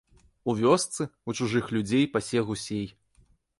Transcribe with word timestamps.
У 0.49 0.55
вёсцы, 0.61 1.03
у 1.29 1.35
чужых 1.41 1.69
людзей 1.77 2.09
пасе 2.17 2.45
гусей. 2.51 2.85